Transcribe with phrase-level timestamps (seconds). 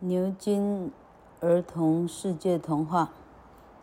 [0.00, 0.92] 牛津
[1.40, 3.12] 儿童世界童话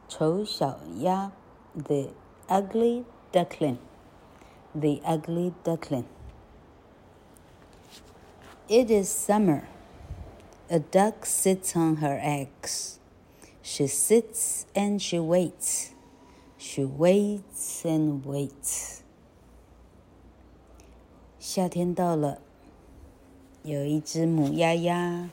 [0.11, 1.33] 《丑小鸭》
[1.83, 2.13] The
[2.47, 3.75] Ugly Duckling
[4.71, 6.05] The Ugly Duckling
[8.69, 9.63] It is summer.
[10.69, 12.97] A duck sits on her eggs.
[13.61, 15.89] She sits and she waits.
[16.57, 19.01] She waits and waits.
[21.39, 22.39] 夏天到了，
[23.63, 25.29] 有一只母鸭鸭。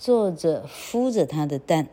[0.00, 1.88] 坐着孵着它的蛋，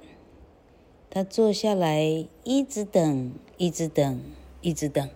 [1.10, 4.22] 它坐下来，一直等，一直等，
[4.62, 5.10] 一直等。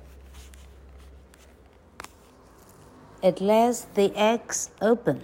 [3.22, 5.22] At last the eggs open.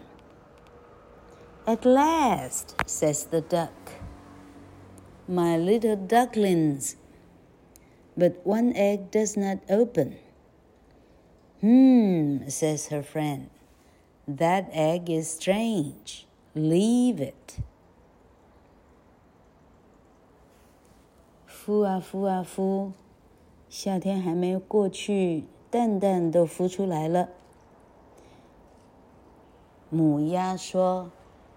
[1.65, 3.69] At last, says the duck.
[5.27, 6.95] My little ducklings.
[8.17, 10.17] But one egg does not open.
[11.61, 13.49] Hmm, says her friend.
[14.27, 16.25] That egg is strange.
[16.58, 17.60] Leave it.
[21.46, 22.90] 孵啊孵啊孵，
[23.68, 27.28] 夏天还没过去，蛋蛋都孵出来了。
[29.88, 31.12] 母鸭说：“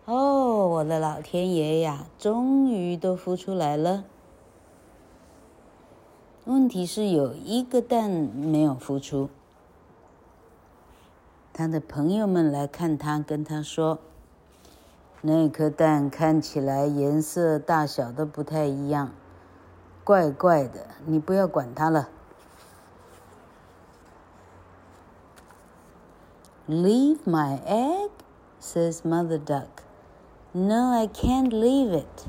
[0.05, 4.05] 哦，我的老天爷呀，终于都孵出来了。
[6.45, 9.31] 问题是有一个蛋没有孵出。”
[11.51, 13.97] 他的朋友们来看他，跟他说。
[15.22, 19.12] 那颗蛋看起来颜色、大小都不太一样，
[20.04, 20.86] 怪怪的。
[21.04, 22.08] 你不要管它了。
[26.68, 28.10] Leave my egg,
[28.60, 29.82] says Mother Duck.
[30.52, 32.26] No, I can't leave it.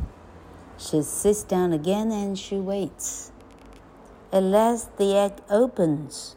[0.77, 3.31] She sits down again and she waits.
[4.31, 6.35] At last the egg opens.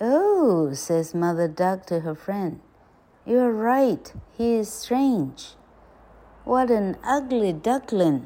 [0.00, 2.60] Oh, says Mother Duck to her friend.
[3.29, 4.11] You're right.
[4.39, 5.53] He is strange.
[6.45, 8.21] What an ugly duckling.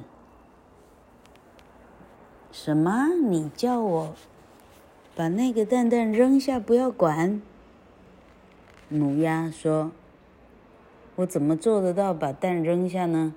[2.53, 3.09] 什么？
[3.09, 4.15] 你叫我
[5.13, 7.41] 把那个蛋蛋扔下，不要管？
[8.87, 9.91] 母鸭说
[11.17, 13.35] ：“我怎么做得到把蛋扔下呢？”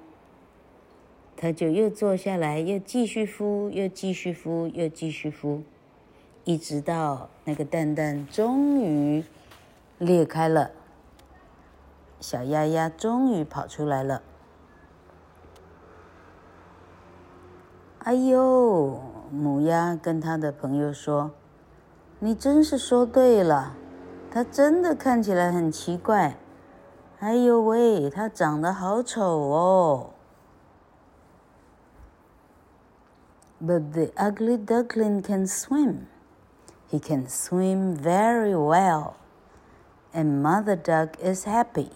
[1.37, 5.63] 它就又坐下来，又继续孵，又继续孵，又继续孵，
[6.45, 9.25] 一直到那个蛋蛋终于
[9.99, 10.71] 裂开了。
[12.29, 14.21] 小鸭鸭终于跑出来了。
[18.01, 19.01] 哎呦，
[19.31, 21.31] 母鸭跟他的朋友说
[22.19, 23.77] ：“你真是说对了，
[24.29, 26.37] 它真的看起来很奇怪。
[27.21, 30.11] 哎呦喂，它长得好丑哦。”
[33.65, 36.07] But the ugly duckling can swim.
[36.91, 39.13] He can swim very well,
[40.13, 41.91] and Mother Duck is happy.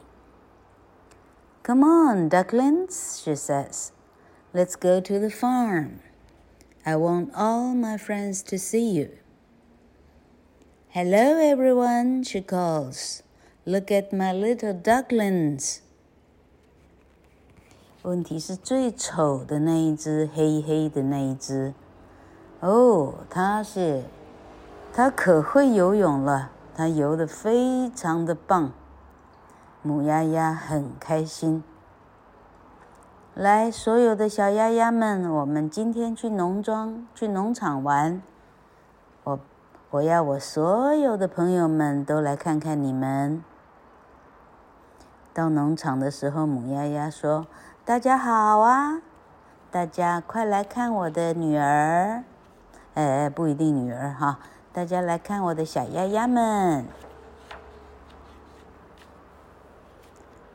[1.63, 3.91] Come on, ducklings, she says.
[4.53, 5.99] Let's go to the farm.
[6.85, 9.09] I want all my friends to see you.
[10.89, 13.23] Hello, everyone, she calls.
[13.65, 15.79] Look at my little ducklings.
[18.03, 21.73] 问题是最丑的那一只，黑黑的那一只。
[22.59, 24.03] 哦，它是，
[24.93, 28.71] 它可会游泳了，它游得非常的棒。
[29.82, 31.64] 母鸭鸭很开心。
[33.34, 38.20] 来，所有的小鸭鸭们，我们今天去农庄、去农场玩。
[39.24, 39.40] 我
[39.90, 43.42] 我要我所有的朋友们都来看看你们。
[45.32, 47.46] 到农场的时候，母鸭鸭说
[47.86, 49.00] ：“大家好啊，
[49.70, 52.22] 大家快来看我的女儿。”
[52.92, 54.40] 哎，不一定女儿哈，
[54.74, 56.84] 大家来看我的小鸭鸭们。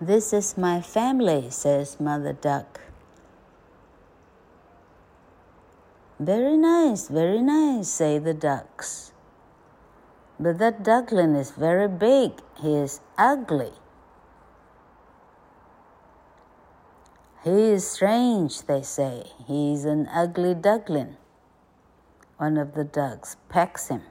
[0.05, 2.81] This is my family, says Mother Duck.
[6.19, 9.13] Very nice, very nice, say the ducks.
[10.39, 12.33] But that duckling is very big.
[12.57, 13.73] He is ugly.
[17.45, 19.33] He is strange, they say.
[19.47, 21.17] He is an ugly duckling.
[22.39, 24.03] One of the ducks pecks him.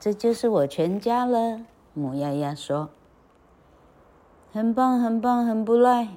[0.00, 1.60] 这就是我全家了，
[1.94, 2.90] 母鸭鸭说。
[4.57, 6.07] 很棒，很棒，很不赖。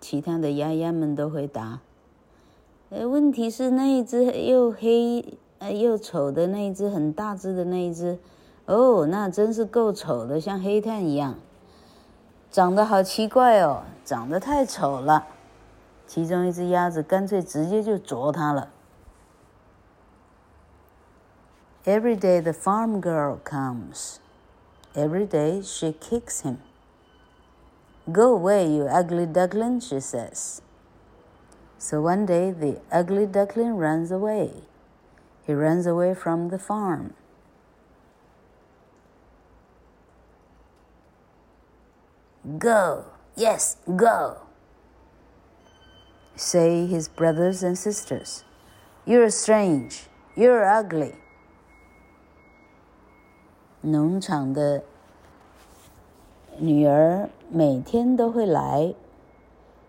[0.00, 1.80] 其他的鸭鸭们都回答。
[2.90, 8.16] 呃，问题是那一只又黑呃又丑的那一只很大只的那一只，
[8.66, 11.34] 哦，那真是够丑的，像黑炭一样，
[12.48, 15.26] 长得好奇怪哦，长得太丑了。
[16.06, 18.68] 其中一只鸭子干脆直接就啄它了。
[21.84, 24.18] Every day the farm girl comes.
[24.94, 26.58] Every day she kicks him.
[28.11, 30.61] Go away, you ugly duckling, she says.
[31.77, 34.63] So one day the ugly duckling runs away.
[35.45, 37.13] He runs away from the farm.
[42.57, 44.37] Go, yes, go,
[46.35, 48.43] say his brothers and sisters.
[49.05, 51.15] You're strange, you're ugly.
[53.81, 54.83] 农场的
[56.58, 58.94] 女儿每天都会来，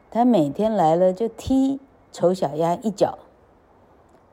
[0.09, 1.79] 她每天来了就踢
[2.11, 3.17] 丑小鸭一脚。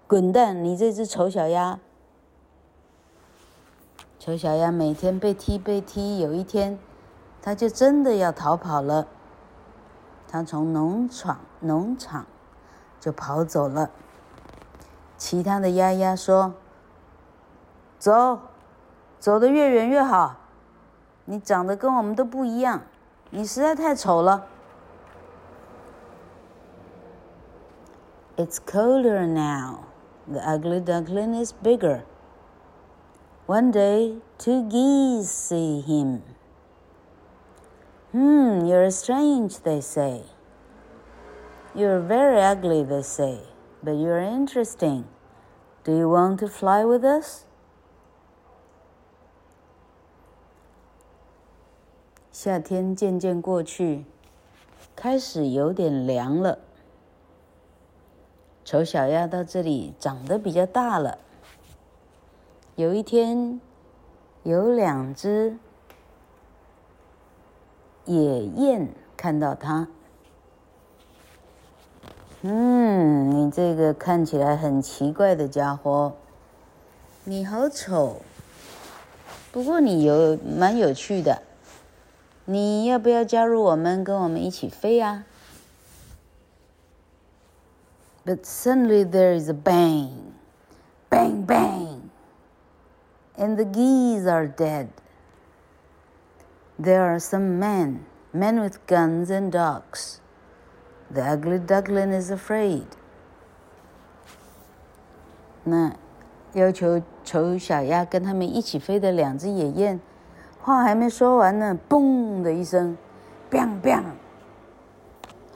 [0.06, 0.62] 滚蛋！
[0.62, 1.78] 你这只丑小鸭！
[4.18, 6.78] 丑小鸭每天被踢被踢，有一天，
[7.40, 9.06] 它就真的要逃跑了。
[10.28, 12.26] 它从农场农场
[13.00, 13.90] 就跑走了。
[15.16, 16.54] 其他的鸭鸭说
[17.98, 18.38] ：“走。”
[19.22, 20.34] 走得越远越好，
[21.25, 22.83] 你长得跟我们都不一样，
[23.31, 24.47] 你实在太丑了。
[28.37, 29.79] It's colder now.
[30.27, 32.03] The ugly duckling is bigger.
[33.47, 36.21] One day, two geese see him.
[38.11, 40.23] Hmm, you're strange, they say.
[41.73, 43.39] You're very ugly, they say,
[43.83, 45.05] but you're interesting.
[45.83, 47.45] Do you want to fly with us?
[52.32, 54.06] 夏天渐渐过去，
[54.96, 56.58] 开始有点凉了。
[58.64, 61.18] 丑小鸭到这里长得比较大了。
[62.74, 63.60] 有一天，
[64.44, 65.58] 有两只
[68.06, 69.88] 野雁看到它。
[72.40, 76.14] 嗯，你这个看起来很奇怪的家伙，
[77.24, 78.22] 你好丑。
[79.52, 81.42] 不过你有蛮有趣的。
[82.51, 85.25] 你要不要加入我们，跟我们一起飞呀？
[88.25, 90.33] But suddenly there is a bang,
[91.09, 92.09] bang, bang,
[93.37, 94.87] and the geese are dead.
[96.77, 100.19] There are some men, men with guns and dogs.
[101.09, 102.87] The ugly duckling is afraid.
[105.63, 105.93] 那
[106.53, 109.99] 要求丑小鸭跟他们一起飞的两只野雁。
[110.62, 112.96] 话还没说完呢，嘣的一声
[113.50, 114.04] ，bang bang，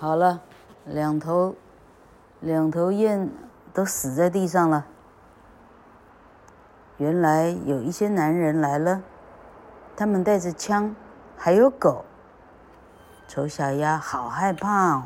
[0.00, 0.40] 好了，
[0.84, 1.54] 两头
[2.40, 3.30] 两头雁
[3.72, 4.84] 都死在地上了。
[6.98, 9.02] 原来有一些男人来了，
[9.96, 10.96] 他们带着枪，
[11.36, 12.04] 还有狗。
[13.28, 15.04] 丑小鸭好害怕哦。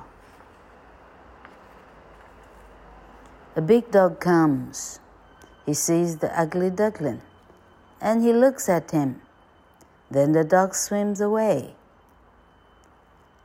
[3.54, 4.96] A big dog comes.
[5.66, 7.18] He sees the ugly duckling,
[8.00, 9.16] and he looks at him.
[10.10, 11.74] Then the dog swims away.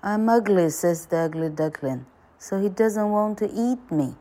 [0.01, 2.05] I'm ugly, says the ugly duckling,
[2.39, 4.15] so he doesn't want to eat me.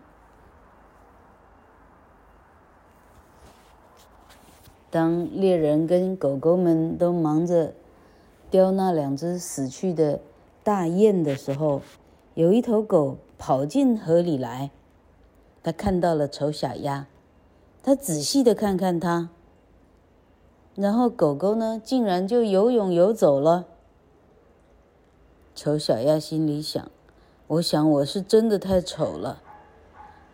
[4.91, 7.75] 当猎人跟狗狗们都忙着
[8.51, 10.21] 叼那两只死去的
[10.63, 11.83] 大雁的时候，
[12.35, 14.71] 有一头狗跑进河里来，
[15.63, 17.07] 它看到了丑小鸭，
[17.83, 19.31] 它仔细的看看它。
[20.75, 23.67] 然后狗狗呢，竟然就游泳游走了。
[25.55, 26.91] 丑小鸭心里想
[27.47, 29.41] ：“我想我是真的太丑了，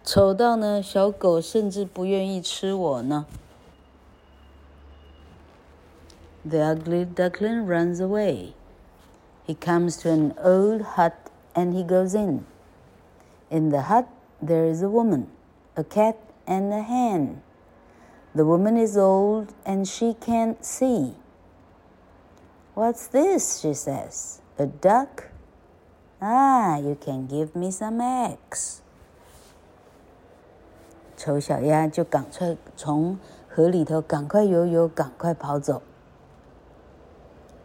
[0.02, 3.26] 丑到呢，小狗甚至不愿意吃我呢。”
[6.42, 8.54] The ugly duckling runs away.
[9.46, 11.12] He comes to an old hut
[11.52, 12.44] and he goes in.
[13.50, 14.06] In the hut,
[14.42, 15.26] there is a woman,
[15.74, 16.16] a cat,
[16.46, 17.42] and a hen.
[18.33, 21.13] The woman is old and she can't see.
[22.73, 23.59] What's this?
[23.61, 24.41] she says.
[24.57, 25.31] A duck?
[26.21, 28.81] Ah, you can give me some eggs.
[31.15, 33.17] 丑小鸭就赶快从
[33.47, 35.81] 河里头赶快游游，赶快跑走。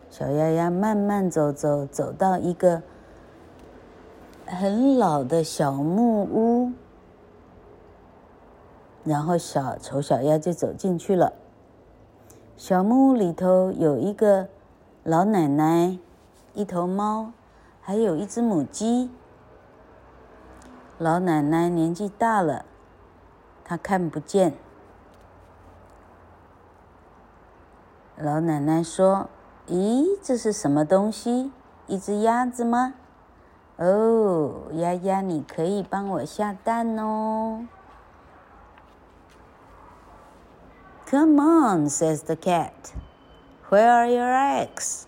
[0.08, 2.82] 小鸭鸭慢慢走走，走到一个
[4.46, 6.72] 很老的小木屋。
[9.05, 11.31] 然后小丑小鸭就走进去了。
[12.57, 14.49] 小木屋里头有一个
[15.03, 15.97] 老奶奶，
[16.53, 17.31] 一头猫，
[17.81, 19.09] 还有一只母鸡。
[20.97, 22.65] 老奶奶年纪大了，
[23.63, 24.53] 她看不见。
[28.17, 29.29] 老奶奶说
[29.67, 31.51] ：“咦，这是什么东西？
[31.85, 32.95] 一只鸭子吗？
[33.77, 37.67] 哦，鸭鸭，你可以帮我下蛋哦。”
[41.06, 42.92] Come on, says the cat.
[43.68, 45.06] Where are your eggs?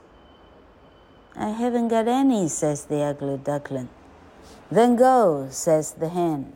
[1.37, 3.89] I haven't got any, says the ugly duckling.
[4.71, 6.53] Then go, says the hen.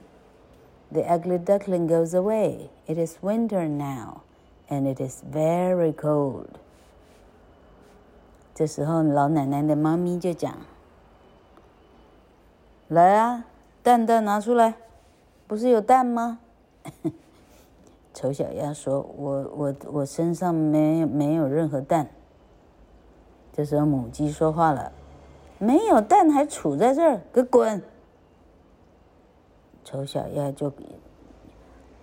[0.91, 2.71] The ugly duckling goes away.
[2.87, 4.23] It is winter now,
[4.69, 6.59] and it is very cold.
[8.55, 10.67] 这时候，老奶奶的猫咪就讲：“
[12.89, 13.45] 来啊，
[13.83, 14.75] 蛋蛋拿出来，
[15.47, 16.39] 不是有蛋吗？”
[18.14, 22.10] 丑小鸭说：“我我我身上没没有任何蛋。”
[23.54, 24.92] 这时候母鸡说话了
[25.60, 27.82] ：“没有蛋还杵在这儿，给滚！”
[29.84, 30.72] 丑小鸭就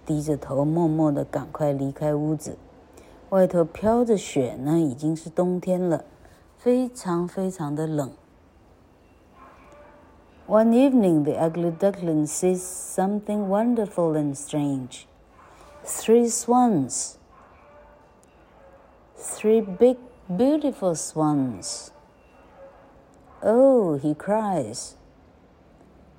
[0.05, 2.57] 低着头，默默的赶快离开屋子。
[3.31, 6.05] 外头飘着雪呢，已经是冬天了，
[6.57, 8.11] 非常非常的冷。
[10.47, 15.03] One evening, the ugly duckling sees something wonderful and strange.
[15.88, 17.18] Three swans.
[19.18, 19.98] Three big,
[20.34, 21.92] beautiful swans.
[23.42, 24.96] Oh, he cries.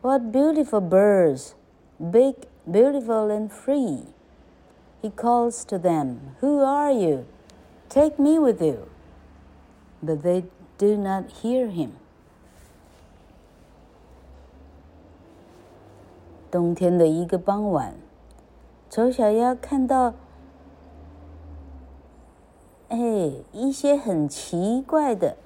[0.02, 1.54] What beautiful birds!
[1.99, 2.35] Big,
[2.71, 4.12] beautiful, and free.
[5.00, 7.26] He calls to them, Who are you?
[7.88, 8.90] Take me with you.
[10.02, 10.45] But they
[10.76, 11.97] do not hear him.
[16.50, 17.95] 冬天的一个傍晚。
[18.89, 20.15] 丑小鸭看到，
[22.88, 22.98] 哎，
[23.51, 25.38] 一些很奇怪的，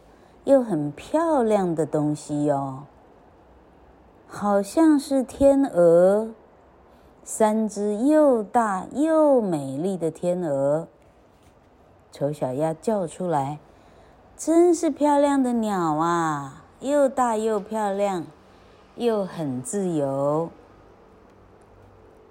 [0.45, 2.83] 又很漂亮的东西哟，
[4.27, 6.29] 好像是天鹅，
[7.21, 10.88] 三只又大又美丽的天鹅。
[12.13, 13.59] 丑小鸭叫出来
[14.38, 18.25] ：“真是漂亮的鸟啊，又大又漂亮，
[18.95, 20.50] 又很自由。”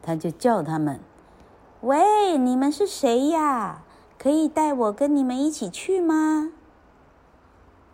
[0.02, 3.84] 他就叫他们：“喂，你们是谁呀？
[4.18, 6.52] 可以带我跟你们一起去吗？”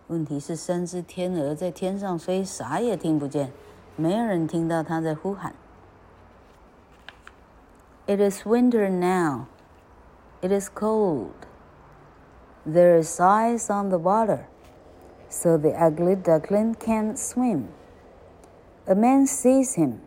[0.08, 3.52] 问题是，三只天鹅在天上飞，啥也听不见，
[3.96, 5.54] 没有人听到他在呼喊。
[8.06, 9.46] It is winter now.
[10.42, 11.32] It is cold.
[12.66, 14.46] There is ice on the water,
[15.30, 17.68] so the ugly duckling can't swim.
[18.86, 20.00] A man sees him.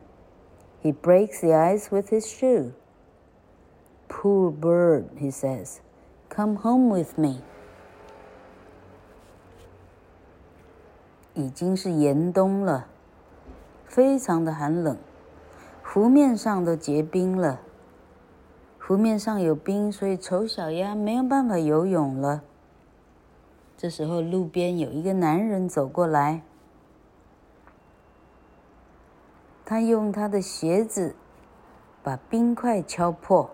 [0.84, 2.74] He breaks the ice with his shoe.
[4.08, 5.80] Poor bird, he says,
[6.30, 7.42] come home with me.
[11.34, 12.88] 已经是严冬了，
[13.86, 14.98] 非常的寒冷，
[15.84, 17.62] 湖面上都结冰了。
[18.80, 22.44] 湖面上有冰，所以丑小鸭没有办法游泳了。
[23.78, 26.42] 这时候，路边有一个男人走过来。
[29.71, 31.17] 他用他的鞋子
[32.03, 33.50] 把冰块敲破。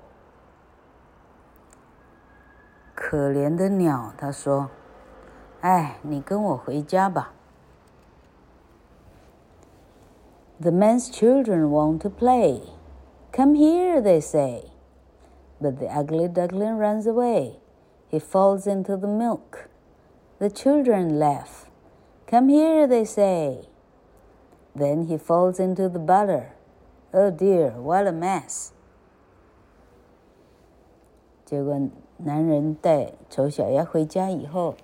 [2.95, 7.33] 可怜的鸟，他说：“哎，你跟我回家吧。”
[10.61, 12.61] The man's children want to play.
[13.33, 14.71] Come here, they say.
[15.61, 17.61] But the ugly duckling runs away.
[18.11, 19.69] He falls into the milk.
[20.39, 21.67] The children laugh.
[22.27, 23.69] Come here, they say.
[24.78, 26.50] Then he falls into the butter.
[27.12, 28.70] Oh dear, what a mess!
[31.46, 34.76] 结果男人带丑小鸭回家以后，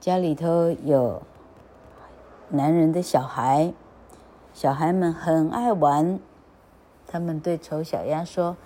[0.00, 1.22] 家里头有
[2.48, 3.72] 男人的小孩，
[4.52, 6.18] 小孩们很爱玩。
[7.06, 8.56] 他们对丑小鸭说：“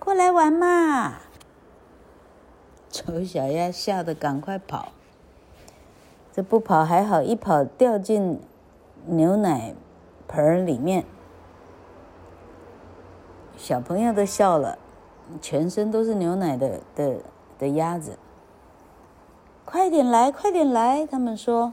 [0.00, 1.18] 过来玩嘛！”
[2.90, 4.88] 丑小鸭吓得赶快跑。
[6.32, 8.40] 这不跑还好，一跑掉进。
[9.06, 9.74] 牛奶
[10.28, 11.04] 盆里面，
[13.56, 14.76] 小朋友都笑了，
[15.40, 17.16] 全身都是牛奶的的
[17.58, 18.18] 的鸭子。
[19.64, 21.06] 快点来，快点来！
[21.06, 21.72] 他们说。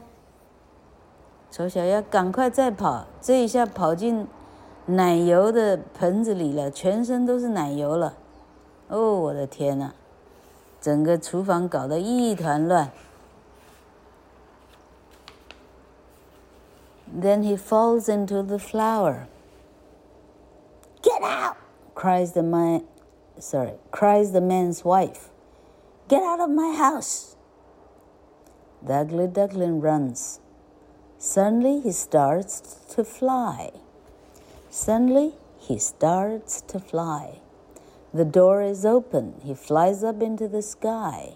[1.50, 4.26] 丑小鸭赶快再跑，这一下跑进
[4.86, 8.14] 奶油的盆子里了，全身都是奶油了。
[8.88, 9.92] 哦，我的天哪！
[10.80, 12.90] 整个厨房搞得一团乱。
[17.14, 19.28] Then he falls into the flower.
[21.00, 21.56] Get out!
[21.94, 22.82] cries the man.
[23.38, 25.28] Sorry, cries the man's wife.
[26.08, 27.36] Get out of my house!
[28.82, 30.40] The ugly duckling runs.
[31.16, 33.70] Suddenly he starts to fly.
[34.68, 37.38] Suddenly he starts to fly.
[38.12, 39.40] The door is open.
[39.44, 41.34] He flies up into the sky.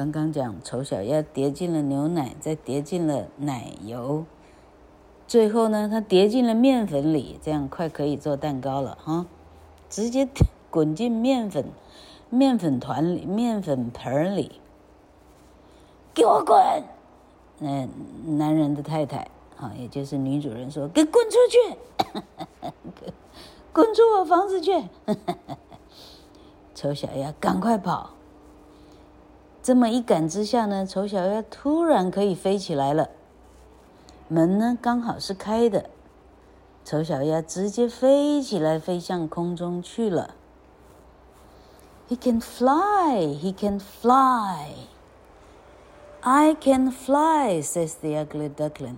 [0.00, 4.24] 刚刚讲丑小鸭跌进了牛奶，再跌进了奶油，
[5.26, 9.26] 最后呢，它跌进了面粉里，这样快可以做蛋糕了哈！
[9.90, 10.26] 直接
[10.70, 11.66] 滚进面粉
[12.30, 14.52] 面粉团里、面粉盆里。
[16.14, 16.56] 给我滚！”
[17.60, 17.86] 那
[18.38, 19.28] 男人的太太
[19.58, 21.76] 啊，也就是女主人说：“给滚出去，
[23.70, 24.82] 滚出我房子去！”
[26.74, 28.14] 丑小鸭赶快跑。
[29.69, 33.09] 这么一赶之下呢，丑小鸭突然可以飞起来了。
[34.27, 35.89] 门呢，刚好是开的，
[36.83, 40.35] 丑小鸭直接飞起来，飞向空中去了。
[42.07, 44.69] He can fly, he can fly.
[46.21, 48.97] I can fly, says the ugly duckling.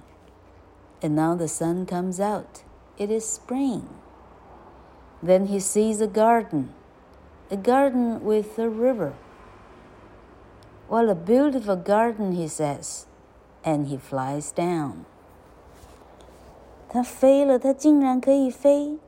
[1.01, 2.63] And now the sun comes out.
[2.97, 3.83] It is spring.
[5.23, 6.69] Then he sees a garden,
[7.49, 9.13] a garden with a river.
[10.92, 13.06] What a beautiful garden, he says,
[13.64, 15.06] and he flies down.
[16.86, 18.98] 他飞了，他竟然可以飞。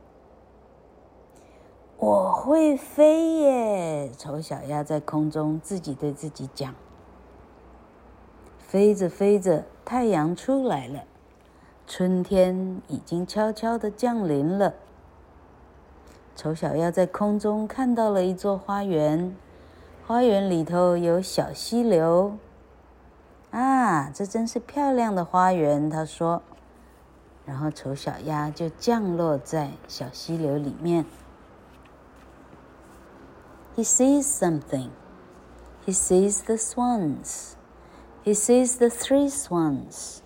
[1.99, 4.11] 我会飞耶！
[4.17, 6.75] 丑小鸭在空中自己对自己讲。
[8.57, 11.05] 飞着飞着，太阳出来了，
[11.87, 14.73] 春天已经悄悄地降临了。
[16.35, 19.37] 丑小鸭在空中看到了一座花园，
[20.08, 22.38] 花园里头有小溪流。
[23.52, 26.42] 啊，这真是漂亮的花园，他说。
[27.46, 31.06] 然后丑小鸭就降落在小溪流里面。
[33.76, 34.90] He sees something.
[35.86, 37.54] He sees the swans.
[38.24, 40.20] He sees the three swans.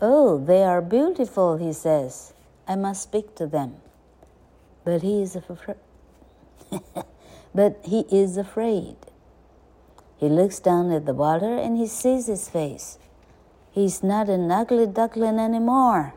[0.00, 2.32] Oh, they are beautiful, he says.
[2.64, 3.74] I must speak to them.
[4.84, 5.76] But he is afraid.
[7.54, 8.96] but he is afraid.
[10.16, 12.98] He looks down at the water and he sees his face.
[13.70, 16.14] He's not an ugly duckling anymore.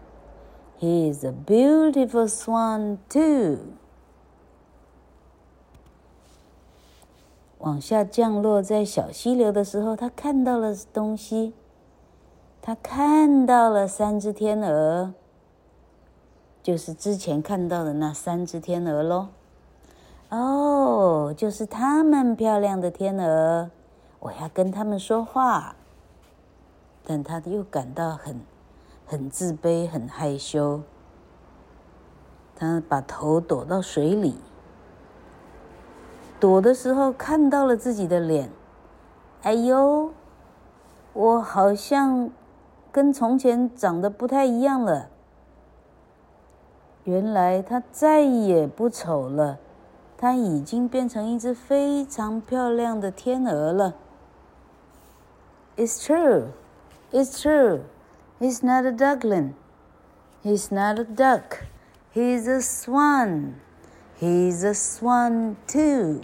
[0.78, 3.60] He is a beautiful swan too.
[7.60, 11.54] 往下降落在小溪流的时候，他看到了东西。
[12.64, 15.14] 他看到了三只天鹅，
[16.64, 19.30] 就是之前看到的那三只天鹅喽。
[20.31, 23.71] 哦，就是他们漂亮的天鹅，
[24.19, 25.77] 我要跟他们说话。
[27.05, 28.41] 但他又感到很、
[29.07, 30.81] 很自卑、很害羞。
[32.57, 34.41] 他把头躲到水里。
[36.41, 38.51] 躲的时候看到了自己的脸，
[39.43, 40.11] 哎呦，
[41.13, 42.29] 我好像
[42.91, 45.09] 跟从前长得不太一样了。
[47.05, 49.59] 原来他再也不丑了，
[50.18, 53.96] 他已经变成一只非常漂亮的天鹅了。
[55.78, 56.50] It's true,
[57.12, 57.82] it's true.
[58.40, 59.54] He's not a duckling.
[60.44, 61.66] He's not a duck.
[62.14, 63.62] He's a swan.
[64.20, 66.22] He's a swan too.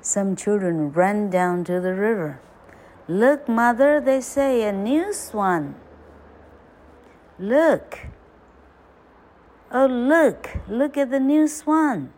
[0.00, 2.40] Some children run down to the river.
[3.08, 5.74] Look, mother, they say, a new swan.
[7.38, 7.98] Look.
[9.72, 12.12] Oh, look, look at the new swan.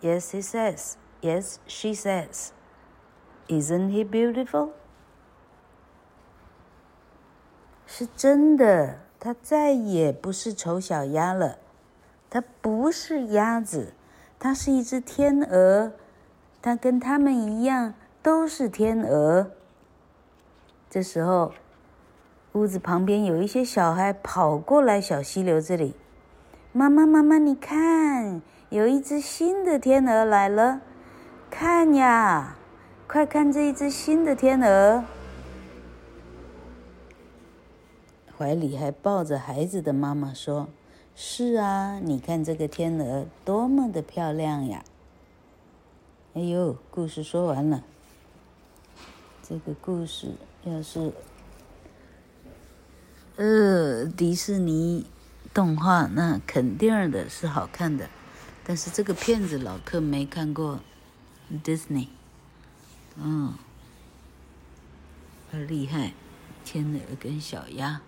[0.00, 0.96] Yes, he says.
[1.20, 2.52] Yes, she says.
[3.48, 4.70] Isn't he beautiful?
[7.86, 11.58] 是真的，他再也不是丑小鸭了。
[12.28, 13.94] 它不是鸭子，
[14.38, 15.92] 它是一只天鹅，
[16.60, 19.52] 它跟他们一样都是天鹅。
[20.90, 21.54] 这时候，
[22.52, 25.94] 屋子旁边有一些小孩跑过来小溪流这里。
[26.72, 30.80] 妈妈，妈妈，你看，有一只新的天鹅来了，
[31.48, 32.56] 看呀，
[33.06, 35.04] 快看这一只新的天鹅，
[38.36, 40.68] 怀里还抱着孩子的妈妈说。
[41.14, 44.84] 是啊，你看这个天鹅多么的漂亮呀！
[46.34, 47.82] 哎呦，故事说完了。
[49.48, 50.32] 这个故事
[50.64, 51.10] 要是
[53.36, 55.06] 呃迪士尼
[55.54, 58.06] 动画，那肯定的是好看的。
[58.68, 60.80] 但是这个片子老客没看过
[61.62, 62.08] ，Disney，
[63.16, 63.54] 嗯，
[65.52, 66.12] 很厉害，
[66.64, 68.00] 天鹅跟小鸭。